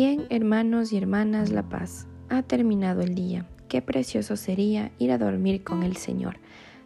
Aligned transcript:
Bien, 0.00 0.26
hermanos 0.30 0.92
y 0.92 0.96
hermanas, 0.96 1.50
la 1.50 1.64
paz. 1.64 2.06
Ha 2.28 2.42
terminado 2.44 3.00
el 3.00 3.16
día. 3.16 3.46
Qué 3.66 3.82
precioso 3.82 4.36
sería 4.36 4.92
ir 5.00 5.10
a 5.10 5.18
dormir 5.18 5.64
con 5.64 5.82
el 5.82 5.96
Señor. 5.96 6.36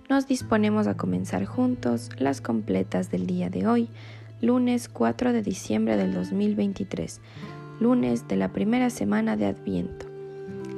Nos 0.09 0.27
disponemos 0.27 0.87
a 0.87 0.96
comenzar 0.96 1.45
juntos 1.45 2.09
las 2.17 2.40
completas 2.40 3.11
del 3.11 3.27
día 3.27 3.51
de 3.51 3.67
hoy, 3.67 3.90
lunes 4.41 4.88
4 4.88 5.34
de 5.34 5.43
diciembre 5.43 5.98
del 5.98 6.14
2023, 6.14 7.20
lunes 7.80 8.29
de 8.29 8.37
la 8.37 8.51
primera 8.55 8.88
semana 8.88 9.37
de 9.37 9.45
Adviento. 9.45 10.06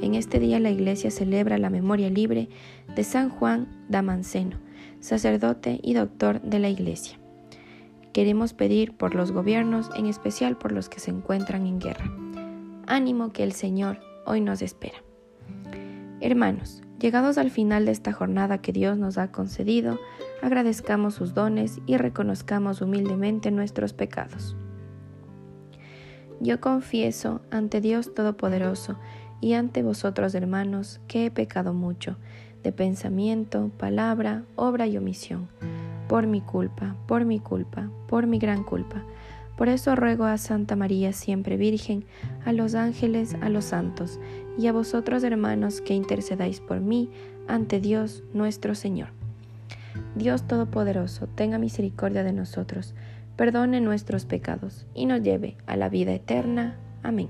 En 0.02 0.16
este 0.16 0.40
día 0.40 0.58
la 0.58 0.72
Iglesia 0.72 1.12
celebra 1.12 1.56
la 1.56 1.70
memoria 1.70 2.10
libre 2.10 2.48
de 2.96 3.04
San 3.04 3.30
Juan 3.30 3.68
Damanceno, 3.88 4.56
sacerdote 4.98 5.78
y 5.84 5.94
doctor 5.94 6.42
de 6.42 6.58
la 6.58 6.68
Iglesia. 6.68 7.16
Queremos 8.12 8.54
pedir 8.54 8.96
por 8.96 9.14
los 9.14 9.30
gobiernos, 9.30 9.88
en 9.96 10.06
especial 10.06 10.58
por 10.58 10.72
los 10.72 10.88
que 10.88 10.98
se 10.98 11.12
encuentran 11.12 11.64
en 11.68 11.78
guerra. 11.78 12.23
Ánimo 12.86 13.32
que 13.32 13.44
el 13.44 13.52
Señor 13.52 14.00
hoy 14.26 14.40
nos 14.40 14.62
espera. 14.62 14.98
Hermanos, 16.20 16.82
llegados 16.98 17.38
al 17.38 17.50
final 17.50 17.86
de 17.86 17.92
esta 17.92 18.12
jornada 18.12 18.58
que 18.58 18.72
Dios 18.72 18.98
nos 18.98 19.18
ha 19.18 19.32
concedido, 19.32 19.98
agradezcamos 20.42 21.14
sus 21.14 21.34
dones 21.34 21.80
y 21.86 21.96
reconozcamos 21.96 22.82
humildemente 22.82 23.50
nuestros 23.50 23.92
pecados. 23.92 24.56
Yo 26.40 26.60
confieso 26.60 27.40
ante 27.50 27.80
Dios 27.80 28.14
Todopoderoso 28.14 28.98
y 29.40 29.54
ante 29.54 29.82
vosotros, 29.82 30.34
hermanos, 30.34 31.00
que 31.08 31.26
he 31.26 31.30
pecado 31.30 31.72
mucho, 31.72 32.16
de 32.62 32.72
pensamiento, 32.72 33.70
palabra, 33.78 34.44
obra 34.56 34.86
y 34.86 34.96
omisión 34.96 35.48
por 36.08 36.26
mi 36.26 36.40
culpa, 36.40 36.96
por 37.06 37.24
mi 37.24 37.40
culpa, 37.40 37.90
por 38.08 38.26
mi 38.26 38.38
gran 38.38 38.62
culpa. 38.62 39.02
Por 39.56 39.68
eso 39.68 39.94
ruego 39.94 40.24
a 40.24 40.38
Santa 40.38 40.76
María 40.76 41.12
siempre 41.12 41.56
Virgen, 41.56 42.04
a 42.44 42.52
los 42.52 42.74
ángeles, 42.74 43.36
a 43.40 43.48
los 43.48 43.66
santos, 43.66 44.18
y 44.58 44.66
a 44.66 44.72
vosotros 44.72 45.22
hermanos 45.24 45.80
que 45.80 45.94
intercedáis 45.94 46.60
por 46.60 46.80
mí 46.80 47.10
ante 47.48 47.80
Dios 47.80 48.22
nuestro 48.32 48.74
Señor. 48.74 49.08
Dios 50.16 50.46
Todopoderoso, 50.46 51.28
tenga 51.28 51.58
misericordia 51.58 52.24
de 52.24 52.32
nosotros, 52.32 52.94
perdone 53.36 53.80
nuestros 53.80 54.24
pecados 54.24 54.86
y 54.94 55.06
nos 55.06 55.22
lleve 55.22 55.56
a 55.66 55.76
la 55.76 55.88
vida 55.88 56.12
eterna. 56.12 56.76
Amén. 57.02 57.28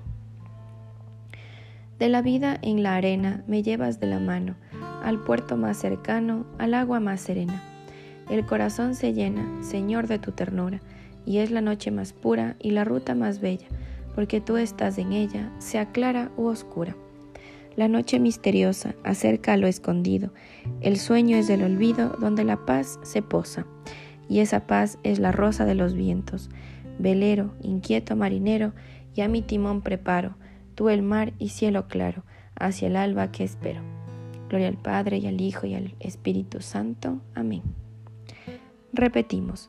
De 1.98 2.09
la 2.09 2.22
vida 2.22 2.59
en 2.62 2.83
la 2.83 2.97
arena 2.97 3.44
me 3.47 3.62
llevas 3.62 4.00
de 4.00 4.06
la 4.06 4.19
mano, 4.19 4.56
al 5.03 5.22
puerto 5.22 5.56
más 5.56 5.77
cercano, 5.77 6.47
al 6.59 6.75
agua 6.75 7.00
más 7.00 7.20
serena 7.20 7.62
el 8.31 8.47
corazón 8.47 8.94
se 8.94 9.12
llena, 9.12 9.62
Señor, 9.62 10.06
de 10.06 10.19
tu 10.19 10.33
ternura, 10.33 10.81
y 11.27 11.39
es 11.39 11.50
la 11.50 11.61
noche 11.61 11.91
más 11.91 12.12
pura 12.12 12.56
y 12.61 12.70
la 12.70 12.84
ruta 12.84 13.14
más 13.14 13.41
bella, 13.41 13.67
porque 14.14 14.41
tú 14.41 14.56
estás 14.56 14.98
en 14.98 15.12
ella, 15.12 15.53
sea 15.58 15.92
clara 15.92 16.31
u 16.36 16.47
oscura. 16.47 16.97
La 17.77 17.89
noche 17.89 18.20
misteriosa 18.20 18.94
acerca 19.03 19.55
a 19.55 19.56
lo 19.56 19.66
escondido, 19.66 20.33
el 20.81 20.97
sueño 20.97 21.36
es 21.36 21.48
del 21.48 21.62
olvido 21.62 22.11
donde 22.20 22.44
la 22.44 22.64
paz 22.64 23.00
se 23.03 23.20
posa, 23.20 23.66
y 24.28 24.41
esa 24.41 24.66
paz 24.66 24.98
es 25.03 25.19
la 25.19 25.33
rosa 25.33 25.64
de 25.64 25.75
los 25.75 25.94
vientos. 25.94 26.50
Velero, 26.98 27.55
inquieto 27.61 28.14
marinero, 28.14 28.72
ya 29.14 29.28
mi 29.28 29.42
timón 29.42 29.83
preparo, 29.83 30.36
tú 30.75 30.88
el 30.88 31.03
mar 31.03 31.33
y 31.38 31.48
cielo 31.48 31.88
claro, 31.88 32.25
hacia 32.56 32.88
el 32.88 32.97
alba 32.97 33.33
que 33.33 33.44
espero. 33.44 33.83
Gloria 34.48 34.69
al 34.69 34.77
Padre 34.77 35.19
y 35.19 35.27
al 35.27 35.41
Hijo 35.41 35.66
y 35.66 35.75
al 35.75 35.94
Espíritu 35.98 36.61
Santo. 36.61 37.20
Amén. 37.34 37.62
Repetimos, 38.92 39.69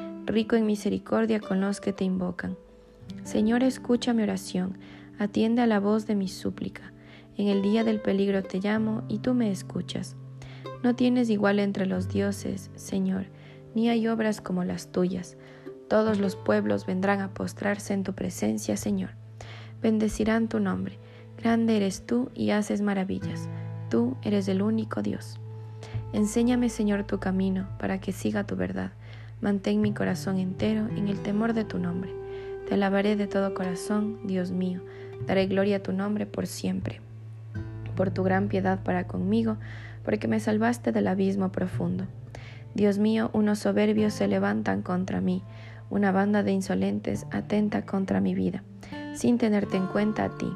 rico 0.25 0.55
en 0.55 0.65
misericordia 0.65 1.39
con 1.39 1.61
los 1.61 1.81
que 1.81 1.93
te 1.93 2.03
invocan. 2.03 2.57
Señor, 3.23 3.63
escucha 3.63 4.13
mi 4.13 4.23
oración, 4.23 4.77
atiende 5.19 5.61
a 5.61 5.67
la 5.67 5.79
voz 5.79 6.07
de 6.07 6.15
mi 6.15 6.27
súplica. 6.27 6.93
En 7.37 7.47
el 7.47 7.61
día 7.61 7.83
del 7.83 8.01
peligro 8.01 8.43
te 8.43 8.59
llamo 8.59 9.03
y 9.07 9.19
tú 9.19 9.33
me 9.33 9.51
escuchas. 9.51 10.15
No 10.83 10.95
tienes 10.95 11.29
igual 11.29 11.59
entre 11.59 11.85
los 11.85 12.09
dioses, 12.09 12.71
Señor, 12.75 13.27
ni 13.75 13.89
hay 13.89 14.07
obras 14.07 14.41
como 14.41 14.63
las 14.63 14.91
tuyas. 14.91 15.37
Todos 15.87 16.19
los 16.19 16.35
pueblos 16.35 16.85
vendrán 16.85 17.21
a 17.21 17.33
postrarse 17.33 17.93
en 17.93 18.03
tu 18.03 18.13
presencia, 18.13 18.77
Señor. 18.77 19.11
Bendecirán 19.81 20.47
tu 20.47 20.59
nombre. 20.59 20.99
Grande 21.37 21.77
eres 21.77 22.05
tú 22.05 22.29
y 22.33 22.51
haces 22.51 22.81
maravillas. 22.81 23.49
Tú 23.89 24.15
eres 24.23 24.47
el 24.47 24.61
único 24.61 25.01
Dios. 25.01 25.39
Enséñame, 26.13 26.69
Señor, 26.69 27.03
tu 27.03 27.19
camino 27.19 27.67
para 27.79 27.99
que 27.99 28.11
siga 28.11 28.45
tu 28.45 28.55
verdad. 28.55 28.91
Mantén 29.41 29.81
mi 29.81 29.91
corazón 29.91 30.37
entero 30.37 30.87
en 30.95 31.07
el 31.07 31.19
temor 31.19 31.53
de 31.53 31.65
tu 31.65 31.79
nombre. 31.79 32.11
Te 32.67 32.75
alabaré 32.75 33.15
de 33.15 33.25
todo 33.27 33.53
corazón, 33.53 34.19
Dios 34.23 34.51
mío. 34.51 34.81
Daré 35.25 35.47
gloria 35.47 35.77
a 35.77 35.83
tu 35.83 35.93
nombre 35.93 36.27
por 36.27 36.45
siempre. 36.45 37.01
Por 37.95 38.11
tu 38.11 38.23
gran 38.23 38.47
piedad 38.47 38.83
para 38.83 39.07
conmigo, 39.07 39.57
porque 40.05 40.27
me 40.27 40.39
salvaste 40.39 40.91
del 40.91 41.07
abismo 41.07 41.51
profundo. 41.51 42.05
Dios 42.75 42.99
mío, 42.99 43.31
unos 43.33 43.59
soberbios 43.59 44.13
se 44.13 44.27
levantan 44.27 44.83
contra 44.83 45.21
mí, 45.21 45.43
una 45.89 46.11
banda 46.11 46.43
de 46.43 46.51
insolentes 46.51 47.25
atenta 47.31 47.85
contra 47.85 48.21
mi 48.21 48.33
vida, 48.33 48.63
sin 49.13 49.37
tenerte 49.37 49.75
en 49.75 49.87
cuenta 49.87 50.25
a 50.25 50.37
ti. 50.37 50.47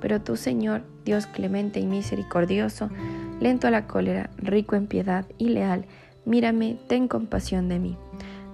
Pero 0.00 0.20
tú, 0.22 0.36
Señor, 0.36 0.82
Dios 1.04 1.26
clemente 1.26 1.80
y 1.80 1.86
misericordioso, 1.86 2.90
lento 3.40 3.66
a 3.66 3.70
la 3.70 3.86
cólera, 3.86 4.30
rico 4.38 4.76
en 4.76 4.86
piedad 4.86 5.26
y 5.36 5.50
leal, 5.50 5.84
Mírame, 6.24 6.78
ten 6.88 7.08
compasión 7.08 7.68
de 7.68 7.78
mí. 7.78 7.98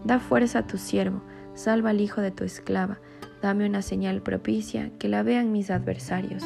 Da 0.04 0.18
fuerza 0.18 0.60
a 0.60 0.66
tu 0.66 0.78
siervo, 0.78 1.22
salva 1.54 1.90
al 1.90 2.00
hijo 2.00 2.20
de 2.20 2.30
tu 2.30 2.44
esclava, 2.44 2.98
dame 3.42 3.66
una 3.66 3.82
señal 3.82 4.22
propicia, 4.22 4.90
que 4.98 5.08
la 5.08 5.22
vean 5.22 5.52
mis 5.52 5.70
adversarios, 5.70 6.42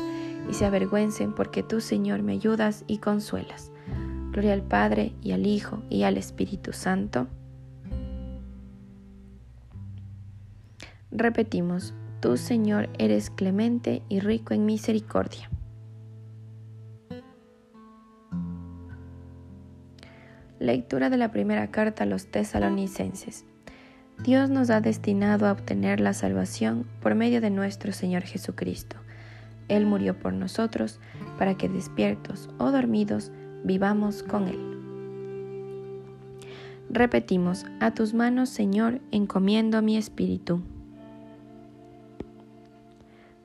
y 0.50 0.54
se 0.54 0.66
avergüencen 0.66 1.34
porque 1.34 1.62
tú, 1.62 1.80
Señor, 1.80 2.22
me 2.22 2.32
ayudas 2.32 2.84
y 2.86 2.98
consuelas. 2.98 3.70
Gloria 4.32 4.52
al 4.52 4.62
Padre, 4.62 5.12
y 5.22 5.32
al 5.32 5.46
Hijo, 5.46 5.82
y 5.88 6.02
al 6.02 6.16
Espíritu 6.16 6.72
Santo. 6.72 7.28
Repetimos, 11.10 11.94
tú, 12.20 12.36
Señor, 12.36 12.88
eres 12.98 13.30
clemente 13.30 14.02
y 14.08 14.18
rico 14.18 14.52
en 14.52 14.66
misericordia. 14.66 15.48
Lectura 20.64 21.10
de 21.10 21.18
la 21.18 21.30
primera 21.30 21.70
carta 21.70 22.04
a 22.04 22.06
los 22.06 22.28
tesalonicenses. 22.28 23.44
Dios 24.22 24.48
nos 24.48 24.70
ha 24.70 24.80
destinado 24.80 25.46
a 25.46 25.52
obtener 25.52 26.00
la 26.00 26.14
salvación 26.14 26.86
por 27.02 27.14
medio 27.14 27.42
de 27.42 27.50
nuestro 27.50 27.92
Señor 27.92 28.22
Jesucristo. 28.22 28.96
Él 29.68 29.84
murió 29.84 30.18
por 30.18 30.32
nosotros 30.32 31.00
para 31.38 31.54
que 31.58 31.68
despiertos 31.68 32.48
o 32.56 32.70
dormidos 32.70 33.30
vivamos 33.62 34.22
con 34.22 34.48
Él. 34.48 34.58
Repetimos, 36.88 37.66
a 37.80 37.90
tus 37.92 38.14
manos, 38.14 38.48
Señor, 38.48 39.02
encomiendo 39.10 39.82
mi 39.82 39.98
espíritu. 39.98 40.62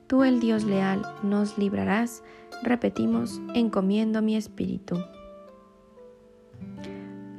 Tú, 0.06 0.24
el 0.24 0.40
Dios 0.40 0.64
leal, 0.64 1.02
nos 1.22 1.58
librarás. 1.58 2.22
Repetimos, 2.62 3.42
encomiendo 3.52 4.22
mi 4.22 4.36
espíritu. 4.36 4.96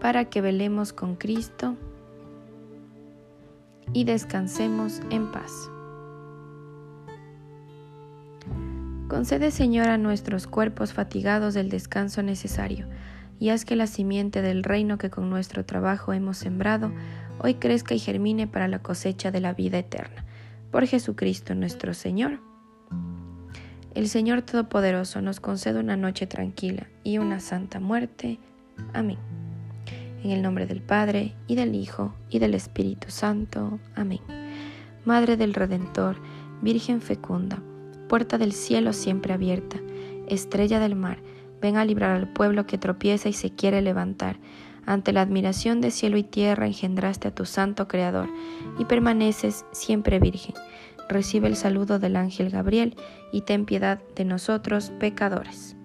para 0.00 0.26
que 0.26 0.40
velemos 0.40 0.92
con 0.92 1.14
Cristo 1.14 1.76
y 3.92 4.04
descansemos 4.04 5.00
en 5.10 5.30
paz. 5.30 5.70
Concede, 9.08 9.50
Señor, 9.50 9.88
a 9.88 9.98
nuestros 9.98 10.46
cuerpos 10.46 10.92
fatigados 10.92 11.56
el 11.56 11.68
descanso 11.68 12.22
necesario, 12.22 12.86
y 13.40 13.48
haz 13.48 13.64
que 13.64 13.74
la 13.74 13.86
simiente 13.86 14.42
del 14.42 14.62
reino 14.62 14.98
que 14.98 15.10
con 15.10 15.30
nuestro 15.30 15.64
trabajo 15.64 16.12
hemos 16.12 16.38
sembrado, 16.38 16.92
hoy 17.38 17.54
crezca 17.54 17.94
y 17.94 17.98
germine 17.98 18.46
para 18.46 18.68
la 18.68 18.80
cosecha 18.80 19.30
de 19.30 19.40
la 19.40 19.52
vida 19.52 19.78
eterna. 19.78 20.24
Por 20.70 20.86
Jesucristo 20.86 21.54
nuestro 21.54 21.94
Señor. 21.94 22.38
El 23.94 24.08
Señor 24.08 24.42
Todopoderoso 24.42 25.20
nos 25.20 25.40
concede 25.40 25.80
una 25.80 25.96
noche 25.96 26.28
tranquila 26.28 26.86
y 27.02 27.18
una 27.18 27.40
santa 27.40 27.80
muerte. 27.80 28.38
Amén. 28.92 29.18
En 30.22 30.30
el 30.30 30.42
nombre 30.42 30.66
del 30.66 30.82
Padre, 30.82 31.34
y 31.46 31.54
del 31.54 31.74
Hijo, 31.74 32.14
y 32.28 32.38
del 32.40 32.54
Espíritu 32.54 33.10
Santo. 33.10 33.78
Amén. 33.94 34.20
Madre 35.04 35.36
del 35.36 35.54
Redentor, 35.54 36.16
Virgen 36.60 37.00
fecunda, 37.00 37.62
puerta 38.08 38.36
del 38.36 38.52
cielo 38.52 38.92
siempre 38.92 39.32
abierta, 39.32 39.78
estrella 40.28 40.78
del 40.78 40.94
mar, 40.94 41.22
ven 41.62 41.76
a 41.76 41.84
librar 41.84 42.16
al 42.16 42.28
pueblo 42.28 42.66
que 42.66 42.76
tropieza 42.76 43.28
y 43.30 43.32
se 43.32 43.50
quiere 43.50 43.80
levantar. 43.80 44.36
Ante 44.84 45.12
la 45.12 45.22
admiración 45.22 45.80
de 45.80 45.90
cielo 45.90 46.16
y 46.16 46.22
tierra 46.22 46.66
engendraste 46.66 47.28
a 47.28 47.34
tu 47.34 47.46
santo 47.46 47.88
Creador 47.88 48.28
y 48.78 48.84
permaneces 48.84 49.64
siempre 49.72 50.18
virgen. 50.18 50.54
Recibe 51.08 51.48
el 51.48 51.56
saludo 51.56 51.98
del 51.98 52.16
ángel 52.16 52.50
Gabriel 52.50 52.94
y 53.32 53.42
ten 53.42 53.64
piedad 53.64 54.00
de 54.14 54.24
nosotros 54.24 54.92
pecadores. 54.98 55.76